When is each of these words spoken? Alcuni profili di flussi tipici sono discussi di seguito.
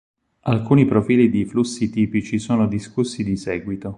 Alcuni 0.45 0.87
profili 0.87 1.29
di 1.29 1.45
flussi 1.45 1.91
tipici 1.91 2.39
sono 2.39 2.65
discussi 2.67 3.23
di 3.23 3.37
seguito. 3.37 3.89